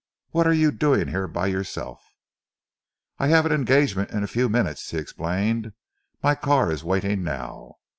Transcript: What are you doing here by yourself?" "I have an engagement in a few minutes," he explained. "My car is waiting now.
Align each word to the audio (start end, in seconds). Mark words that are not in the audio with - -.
What 0.31 0.47
are 0.47 0.51
you 0.53 0.71
doing 0.71 1.09
here 1.09 1.27
by 1.27 1.45
yourself?" 1.45 2.01
"I 3.19 3.27
have 3.27 3.45
an 3.45 3.51
engagement 3.51 4.09
in 4.09 4.23
a 4.23 4.27
few 4.27 4.49
minutes," 4.49 4.89
he 4.89 4.97
explained. 4.97 5.73
"My 6.23 6.33
car 6.33 6.71
is 6.71 6.83
waiting 6.83 7.21
now. 7.23 7.75